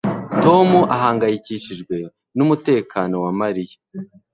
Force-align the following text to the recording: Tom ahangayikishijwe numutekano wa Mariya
Tom 0.43 0.69
ahangayikishijwe 0.95 1.95
numutekano 2.35 3.15
wa 3.25 3.31
Mariya 3.41 3.77